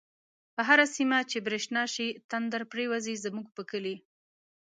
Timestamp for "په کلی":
3.55-3.95